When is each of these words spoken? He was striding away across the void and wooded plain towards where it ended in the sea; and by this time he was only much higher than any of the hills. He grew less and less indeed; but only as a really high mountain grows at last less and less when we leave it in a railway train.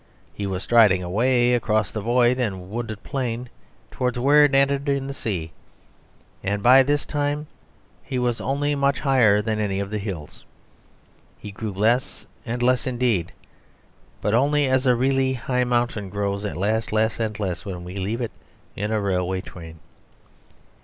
He 0.33 0.47
was 0.47 0.63
striding 0.63 1.03
away 1.03 1.53
across 1.53 1.91
the 1.91 2.01
void 2.01 2.39
and 2.39 2.71
wooded 2.71 3.03
plain 3.03 3.49
towards 3.91 4.17
where 4.17 4.45
it 4.45 4.55
ended 4.55 4.89
in 4.89 5.05
the 5.05 5.13
sea; 5.13 5.51
and 6.43 6.63
by 6.63 6.81
this 6.81 7.05
time 7.05 7.45
he 8.01 8.17
was 8.17 8.41
only 8.41 8.73
much 8.73 9.01
higher 9.01 9.43
than 9.43 9.59
any 9.59 9.79
of 9.79 9.91
the 9.91 9.99
hills. 9.99 10.43
He 11.37 11.51
grew 11.51 11.71
less 11.71 12.25
and 12.47 12.63
less 12.63 12.87
indeed; 12.87 13.31
but 14.21 14.33
only 14.33 14.65
as 14.65 14.87
a 14.87 14.95
really 14.95 15.33
high 15.33 15.65
mountain 15.65 16.09
grows 16.09 16.45
at 16.45 16.57
last 16.57 16.91
less 16.91 17.19
and 17.19 17.39
less 17.39 17.63
when 17.63 17.83
we 17.83 17.97
leave 17.99 18.21
it 18.21 18.31
in 18.75 18.91
a 18.91 18.99
railway 18.99 19.41
train. 19.41 19.77